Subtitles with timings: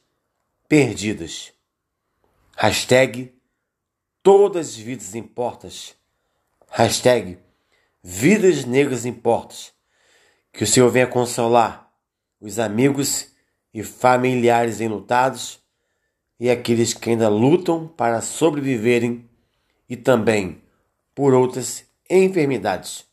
[0.68, 1.50] perdidas.
[2.54, 3.32] Hashtag
[4.22, 5.94] todas as vidas importas.
[6.70, 7.38] Hashtag
[8.02, 9.72] vidas negras importas.
[10.52, 11.90] Que o Senhor venha consolar
[12.40, 13.28] os amigos
[13.72, 15.60] e familiares enlutados
[16.38, 19.28] e aqueles que ainda lutam para sobreviverem
[19.88, 20.62] e também
[21.14, 23.06] por outras enfermidades.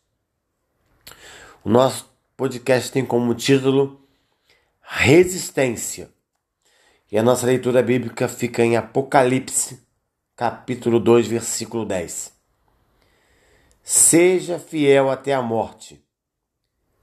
[1.63, 4.01] O nosso podcast tem como título
[4.81, 6.09] Resistência.
[7.11, 9.88] E a nossa leitura bíblica fica em Apocalipse
[10.39, 12.31] capítulo 2, versículo 10.
[13.83, 16.01] Seja fiel até a morte,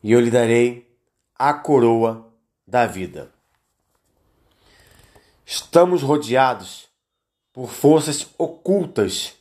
[0.02, 0.98] e eu lhe darei
[1.34, 2.32] a coroa
[2.66, 3.30] da vida.
[5.44, 6.88] Estamos rodeados
[7.52, 9.34] por forças ocultas.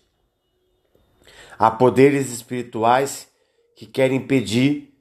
[1.58, 3.30] Há poderes espirituais
[3.78, 4.94] que querem impedir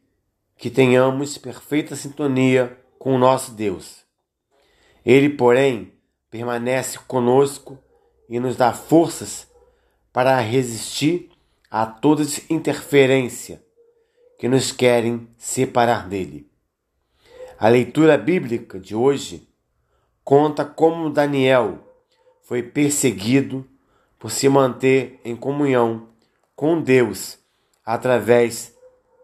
[0.57, 4.05] que tenhamos perfeita sintonia com o nosso Deus.
[5.05, 5.93] Ele, porém,
[6.31, 7.84] permanece conosco
[8.35, 9.47] e nos dá forças
[10.13, 11.31] para resistir
[11.71, 13.65] a toda interferência
[14.41, 16.51] que nos querem separar dele.
[17.57, 19.49] A leitura bíblica de hoje
[20.25, 21.79] conta como Daniel
[22.43, 23.65] foi perseguido
[24.19, 26.09] por se manter em comunhão
[26.57, 27.39] com Deus
[27.87, 28.75] através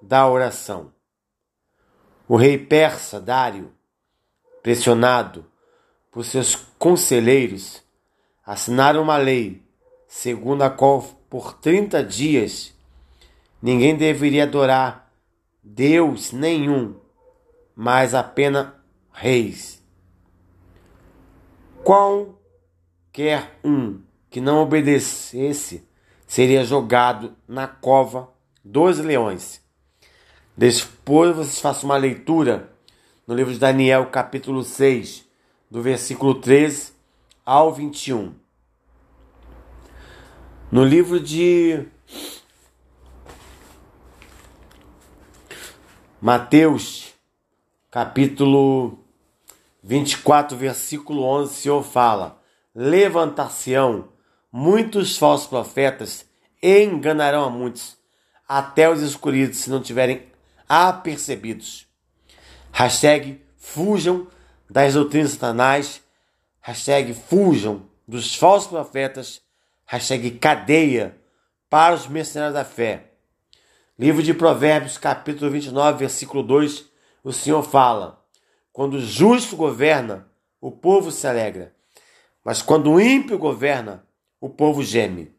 [0.00, 0.92] da oração.
[2.28, 3.72] O rei persa Dário,
[4.62, 5.44] pressionado
[6.12, 7.82] por seus conselheiros,
[8.50, 9.62] assinaram uma lei
[10.08, 12.74] segundo a qual por 30 dias
[13.62, 15.08] ninguém deveria adorar
[15.62, 16.96] Deus nenhum,
[17.76, 18.72] mas apenas
[19.12, 19.80] reis.
[21.84, 25.86] Qualquer um que não obedecesse
[26.26, 28.30] seria jogado na cova
[28.64, 29.62] dos leões.
[30.56, 32.72] Depois vocês façam uma leitura
[33.28, 35.24] no livro de Daniel, capítulo 6,
[35.70, 36.98] do versículo 13
[37.46, 38.39] ao 21.
[40.70, 41.84] No livro de
[46.20, 47.12] Mateus,
[47.90, 49.04] capítulo
[49.82, 52.40] 24, versículo 11, o Senhor fala:
[52.72, 54.10] Levantar-se-ão
[54.52, 56.24] muitos falsos profetas
[56.62, 57.96] e enganarão a muitos,
[58.46, 60.28] até os escolhidos, se não tiverem
[60.68, 61.88] apercebidos.
[62.70, 64.28] Hashtag fujam
[64.70, 66.00] das doutrinas satanás.
[66.60, 69.42] Hashtag fujam dos falsos profetas
[69.90, 71.18] hashtag cadeia
[71.68, 73.10] para os mercenários da fé.
[73.98, 76.88] Livro de Provérbios, capítulo 29, versículo 2,
[77.24, 78.24] o Senhor fala:
[78.72, 80.30] Quando o justo governa,
[80.60, 81.74] o povo se alegra,
[82.44, 84.06] mas quando o ímpio governa,
[84.40, 85.34] o povo geme.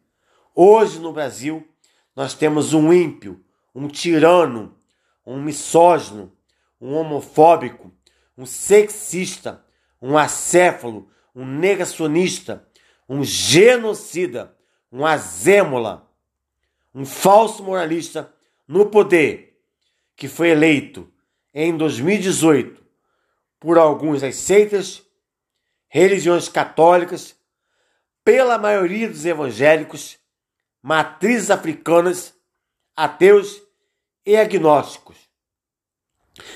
[0.53, 1.65] Hoje no Brasil,
[2.13, 3.41] nós temos um ímpio,
[3.73, 4.75] um tirano,
[5.25, 6.29] um misógino,
[6.79, 7.89] um homofóbico,
[8.37, 9.63] um sexista,
[10.01, 12.67] um acéfalo, um negacionista,
[13.11, 14.55] um genocida,
[14.89, 16.09] um azêmola,
[16.95, 18.33] um falso moralista
[18.65, 19.61] no poder,
[20.15, 21.11] que foi eleito
[21.53, 22.81] em 2018
[23.59, 25.03] por alguns das seitas,
[25.89, 27.35] religiões católicas,
[28.23, 30.17] pela maioria dos evangélicos,
[30.81, 32.33] matrizes africanas,
[32.95, 33.61] ateus
[34.25, 35.17] e agnósticos.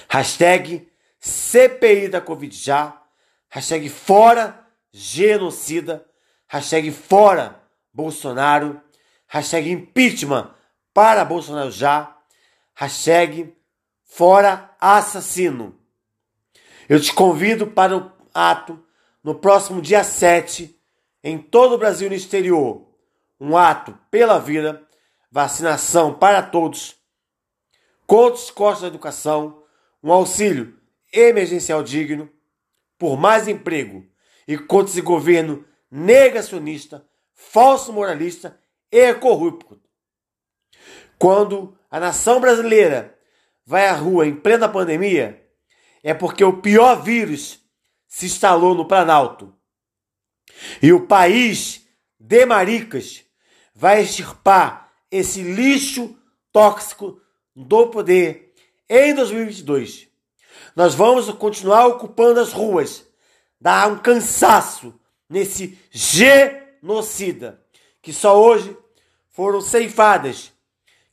[0.07, 0.89] Hashtag
[1.19, 3.03] CPI da Covid já,
[3.49, 6.09] hashtag fora genocida,
[6.55, 7.61] hashtag fora
[7.93, 8.81] Bolsonaro,
[9.27, 10.53] hashtag impeachment
[10.93, 12.17] para Bolsonaro já,
[12.73, 13.53] hashtag
[14.05, 15.77] fora assassino.
[16.87, 18.81] Eu te convido para o ato
[19.21, 20.79] no próximo dia 7,
[21.21, 22.87] em todo o Brasil e no exterior.
[23.37, 24.81] Um ato pela vida,
[25.29, 26.95] vacinação para todos,
[28.07, 29.61] contra os costos da educação,
[30.01, 30.79] um auxílio
[31.11, 32.29] emergencial digno,
[32.97, 34.05] por mais emprego
[34.47, 38.59] e contra esse governo negacionista, falso moralista
[38.91, 39.79] e corrupto.
[41.17, 43.17] Quando a nação brasileira
[43.65, 45.43] vai à rua em plena pandemia,
[46.03, 47.59] é porque o pior vírus
[48.07, 49.53] se instalou no Planalto.
[50.81, 51.85] E o país
[52.19, 53.23] de maricas
[53.73, 56.17] vai extirpar esse lixo
[56.51, 57.19] tóxico
[57.55, 58.53] do poder
[58.89, 60.07] em 2022.
[60.75, 63.05] Nós vamos continuar ocupando as ruas,
[63.59, 64.97] dar um cansaço
[65.29, 67.61] nesse genocida
[68.01, 68.77] que só hoje
[69.31, 70.53] foram ceifadas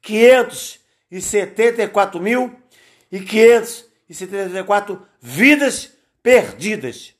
[0.03, 2.55] 574 mil
[3.11, 5.93] e 574 vidas
[6.23, 7.15] perdidas.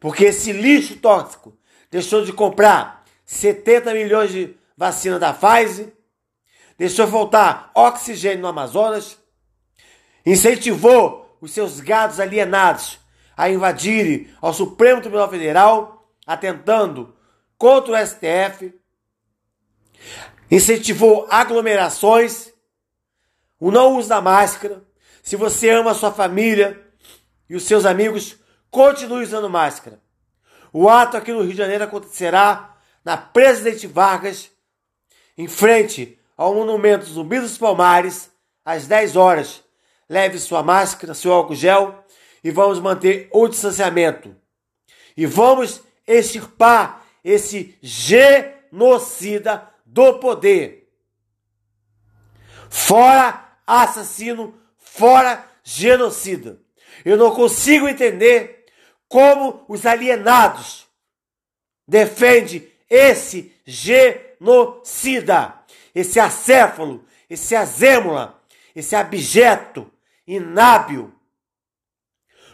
[0.00, 1.56] Porque esse lixo tóxico
[1.90, 5.92] deixou de comprar 70 milhões de vacina da Pfizer,
[6.76, 9.16] deixou faltar oxigênio no Amazonas,
[10.24, 12.98] incentivou os seus gados alienados
[13.36, 15.95] a invadirem ao Supremo Tribunal Federal,
[16.26, 17.16] atentando
[17.56, 18.74] contra o STF,
[20.50, 22.52] incentivou aglomerações,
[23.58, 24.84] o não uso da máscara.
[25.22, 26.84] Se você ama a sua família
[27.48, 28.36] e os seus amigos,
[28.70, 30.00] continue usando máscara.
[30.72, 34.50] O ato aqui no Rio de Janeiro acontecerá na Presidente Vargas,
[35.38, 38.30] em frente ao Monumento Zumbi dos Palmares,
[38.64, 39.62] às 10 horas.
[40.08, 42.04] Leve sua máscara, seu álcool gel
[42.44, 44.36] e vamos manter o distanciamento.
[45.16, 50.88] E vamos extirpar esse genocida do poder.
[52.70, 56.60] Fora assassino, fora genocida.
[57.04, 58.66] Eu não consigo entender
[59.08, 60.86] como os alienados
[61.86, 65.54] defendem esse genocida,
[65.94, 68.40] esse acéfalo, esse azêmula,
[68.74, 69.90] esse abjeto,
[70.26, 71.12] inábil,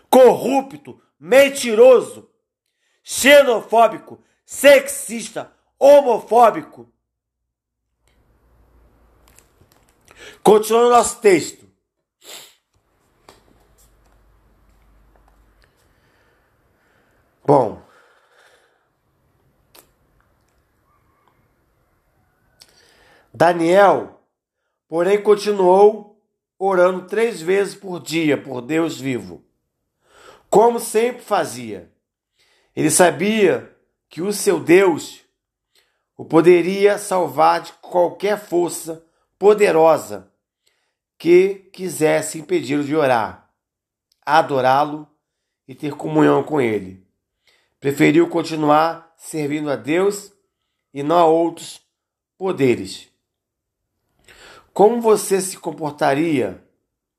[0.08, 2.30] corrupto, mentiroso,
[3.02, 6.90] xenofóbico, sexista, homofóbico.
[10.42, 11.70] Continuando nosso texto.
[17.44, 17.82] Bom,
[23.34, 24.20] Daniel,
[24.86, 26.22] porém, continuou
[26.56, 29.44] orando três vezes por dia por Deus vivo,
[30.48, 31.92] como sempre fazia.
[32.74, 33.76] Ele sabia
[34.08, 35.20] que o seu Deus
[36.16, 39.04] o poderia salvar de qualquer força
[39.38, 40.30] poderosa
[41.18, 43.50] que quisesse impedi-lo de orar,
[44.24, 45.08] adorá-lo
[45.66, 47.06] e ter comunhão com ele.
[47.80, 50.32] Preferiu continuar servindo a Deus
[50.92, 51.80] e não a outros
[52.36, 53.08] poderes.
[54.72, 56.62] Como você se comportaria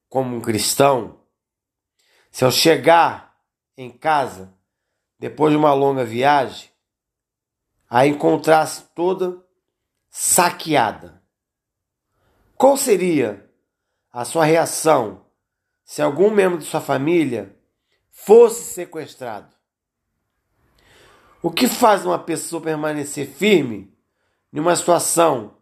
[0.10, 1.20] como um cristão
[2.32, 3.38] se ao chegar
[3.78, 4.53] em casa,
[5.24, 6.70] depois de uma longa viagem,
[7.90, 9.42] a encontrasse toda
[10.10, 11.24] saqueada.
[12.58, 13.50] Qual seria
[14.12, 15.25] a sua reação
[15.86, 17.58] se algum membro de sua família
[18.12, 19.56] fosse sequestrado?
[21.42, 23.98] O que faz uma pessoa permanecer firme
[24.52, 25.56] em uma situação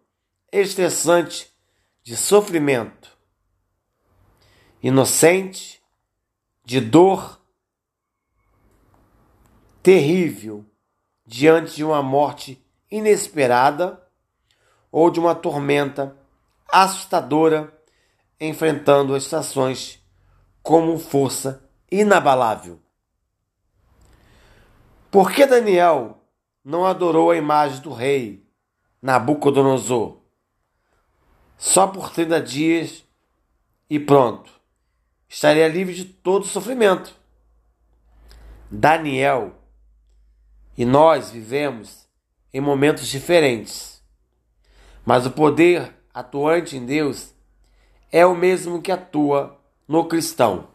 [0.52, 1.54] estressante
[2.02, 3.16] de sofrimento,
[4.82, 5.80] inocente,
[6.66, 7.41] de dor
[9.82, 10.66] terrível
[11.26, 14.02] diante de uma morte inesperada
[14.92, 16.16] ou de uma tormenta
[16.70, 17.74] assustadora
[18.40, 20.04] enfrentando as estações
[20.62, 22.80] como força inabalável.
[25.10, 26.22] Por que Daniel
[26.64, 28.46] não adorou a imagem do rei
[29.02, 30.18] Nabucodonosor?
[31.58, 33.06] Só por 30 dias
[33.90, 34.52] e pronto.
[35.28, 37.16] Estaria livre de todo sofrimento.
[38.70, 39.61] Daniel
[40.78, 42.08] e nós vivemos
[42.54, 44.02] em momentos diferentes.
[45.06, 47.34] Mas o poder atuante em Deus
[48.12, 50.68] é o mesmo que atua no cristão.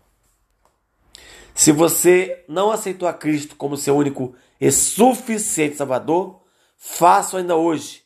[1.55, 6.43] Se você não aceitou a Cristo como seu único e suficiente Salvador,
[6.77, 8.03] faça ainda hoje,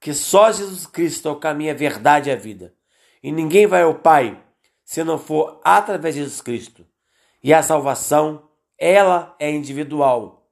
[0.00, 2.74] que só Jesus Cristo é o caminho, a verdade e a vida.
[3.22, 4.42] E ninguém vai ao Pai
[4.84, 6.86] se não for através de Jesus Cristo.
[7.42, 10.45] E a salvação, ela é individual.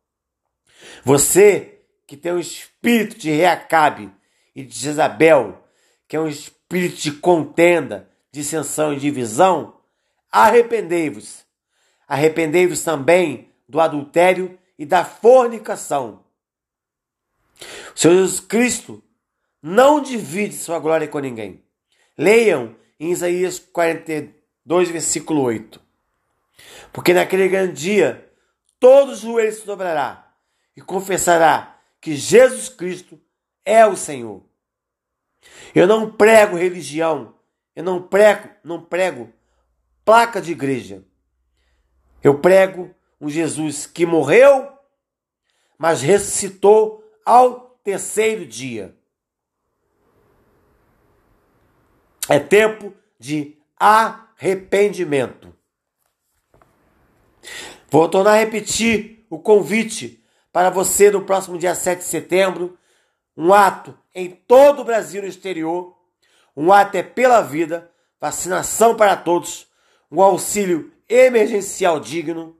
[1.04, 1.74] Você
[2.06, 4.12] que tem o espírito de Reacabe
[4.54, 5.64] e de Jezabel,
[6.06, 9.80] que é um espírito de contenda, dissensão e divisão,
[10.30, 11.44] arrependei-vos.
[12.06, 16.22] Arrependei-vos também do adultério e da fornicação.
[17.94, 19.02] O Senhor Jesus Cristo
[19.62, 21.62] não divide sua glória com ninguém.
[22.18, 25.80] Leiam em Isaías 42, versículo 8.
[26.92, 28.30] Porque naquele grande dia,
[28.78, 30.23] todos os joelhos se dobrará
[30.76, 33.20] e confessará que Jesus Cristo
[33.64, 34.42] é o Senhor.
[35.74, 37.34] Eu não prego religião,
[37.74, 39.32] eu não prego, não prego
[40.04, 41.04] placa de igreja.
[42.22, 44.70] Eu prego um Jesus que morreu,
[45.78, 48.96] mas ressuscitou ao terceiro dia.
[52.28, 55.54] É tempo de arrependimento.
[57.90, 60.23] Vou tornar a repetir o convite
[60.54, 62.78] para você no próximo dia 7 de setembro,
[63.36, 65.98] um ato em todo o Brasil e no exterior,
[66.56, 69.66] um ato é pela vida, vacinação para todos,
[70.08, 72.56] um auxílio emergencial digno,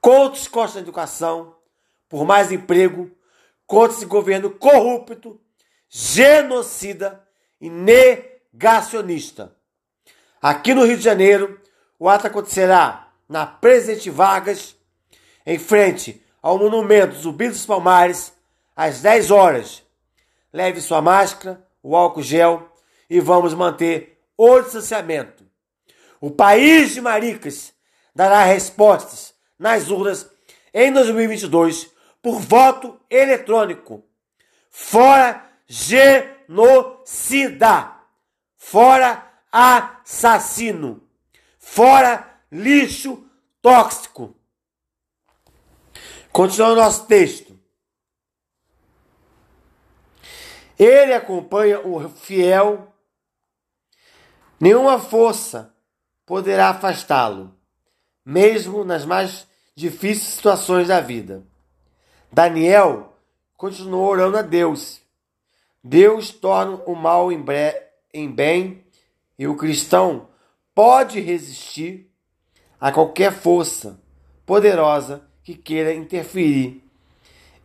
[0.00, 1.54] contra os costos da educação,
[2.08, 3.10] por mais emprego,
[3.66, 5.38] contra esse governo corrupto,
[5.90, 7.22] genocida
[7.60, 9.54] e negacionista.
[10.40, 11.60] Aqui no Rio de Janeiro,
[11.98, 14.74] o ato acontecerá na Presidente Vargas,
[15.44, 18.34] em frente ao Monumento Zumbi dos Palmares,
[18.76, 19.82] às 10 horas.
[20.52, 22.70] Leve sua máscara, o álcool gel
[23.08, 25.42] e vamos manter o distanciamento.
[26.20, 27.72] O país de Maricas
[28.14, 30.30] dará respostas nas urnas
[30.74, 34.04] em 2022 por voto eletrônico.
[34.70, 36.50] Fora genocida.
[38.58, 41.02] Fora assassino.
[41.58, 43.24] Fora lixo
[43.62, 44.36] tóxico.
[46.34, 47.56] Continuando nosso texto.
[50.76, 52.92] Ele acompanha o fiel.
[54.58, 55.72] Nenhuma força
[56.26, 57.54] poderá afastá-lo,
[58.26, 61.44] mesmo nas mais difíceis situações da vida.
[62.32, 63.16] Daniel
[63.56, 65.00] continuou orando a Deus.
[65.84, 67.44] Deus torna o mal em,
[68.12, 68.84] em bem
[69.38, 70.28] e o cristão
[70.74, 72.12] pode resistir
[72.80, 74.02] a qualquer força
[74.44, 76.82] poderosa que queira interferir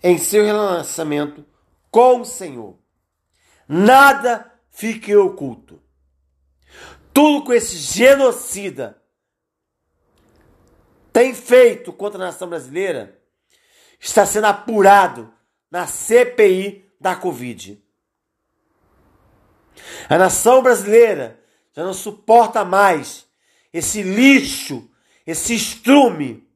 [0.04, 1.46] em seu relacionamento
[1.90, 2.78] com o Senhor.
[3.68, 5.82] Nada fique oculto.
[7.14, 9.02] Tudo que esse genocida
[11.12, 13.20] tem feito contra a nação brasileira
[14.00, 15.34] está sendo apurado
[15.72, 17.82] na CPI da Covid.
[20.10, 21.40] A nação brasileira
[21.74, 23.26] já não suporta mais
[23.72, 24.90] esse lixo,
[25.26, 26.49] esse estrume,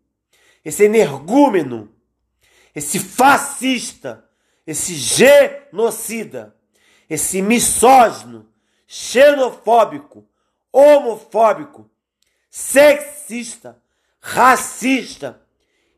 [0.64, 1.94] esse energúmeno,
[2.74, 4.28] esse fascista,
[4.66, 6.56] esse genocida,
[7.10, 8.50] esse misógino,
[8.88, 10.28] xenofóbico,
[10.72, 11.90] homofóbico,
[12.50, 13.82] sexista,
[14.22, 15.42] racista,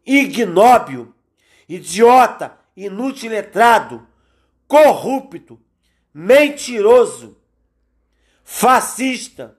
[0.05, 1.13] ignóbil,
[1.69, 4.07] idiota, inutiletrado,
[4.67, 5.61] corrupto,
[6.13, 7.39] mentiroso,
[8.43, 9.57] fascista,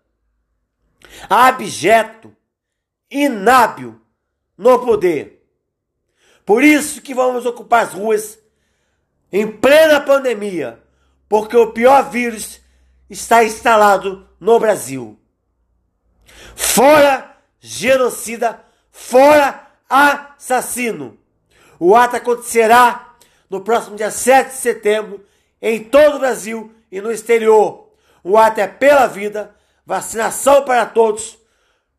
[1.30, 2.36] abjeto,
[3.10, 4.00] inábil
[4.56, 5.46] no poder.
[6.44, 8.38] Por isso que vamos ocupar as ruas
[9.32, 10.80] em plena pandemia,
[11.28, 12.60] porque o pior vírus
[13.10, 15.18] está instalado no Brasil.
[16.54, 21.18] Fora genocida, fora assassino.
[21.78, 23.14] O ato acontecerá
[23.50, 25.24] no próximo dia 7 de setembro
[25.60, 27.90] em todo o Brasil e no exterior.
[28.22, 31.38] O ato é pela vida, vacinação para todos,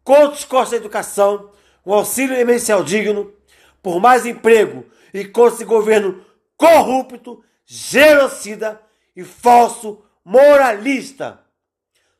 [0.03, 1.51] contra os costos da educação,
[1.87, 3.33] um auxílio emergencial digno,
[3.81, 6.21] por mais emprego e contra esse governo
[6.57, 8.81] corrupto, genocida
[9.15, 11.39] e falso moralista.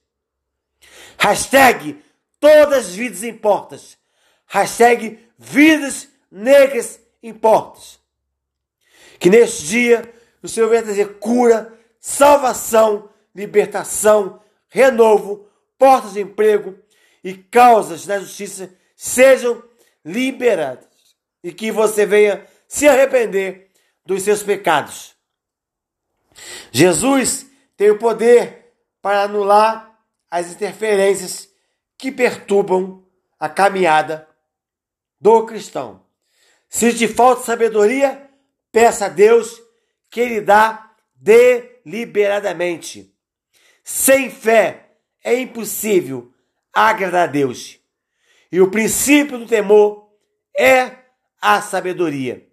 [1.18, 2.04] Hashtag
[2.42, 3.98] todas as vidas importas.
[4.48, 8.06] Hashtag vidas negras importas.
[9.28, 10.10] Que neste dia
[10.42, 15.46] o Senhor venha trazer cura, salvação, libertação, renovo,
[15.78, 16.80] portas de emprego
[17.22, 19.62] e causas da justiça sejam
[20.06, 20.88] liberadas.
[21.44, 23.70] E que você venha se arrepender
[24.06, 25.14] dos seus pecados.
[26.72, 30.00] Jesus tem o poder para anular
[30.32, 31.50] as interferências
[31.98, 33.04] que perturbam
[33.38, 34.26] a caminhada
[35.20, 36.02] do cristão.
[36.70, 38.27] Se te falta sabedoria,
[38.78, 39.60] peça a Deus
[40.08, 43.12] que Ele dá deliberadamente.
[43.84, 44.92] Sem fé
[45.24, 46.32] é impossível
[46.72, 47.80] agradar a Deus.
[48.52, 50.12] E o princípio do temor
[50.56, 50.96] é
[51.42, 52.48] a sabedoria.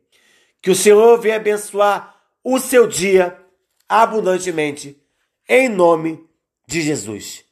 [0.62, 3.38] Que o Senhor venha abençoar o seu dia
[3.87, 4.99] abundantemente,
[5.47, 6.26] em nome
[6.66, 7.45] de Jesus.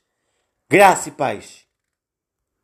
[0.66, 1.61] Graça e paz.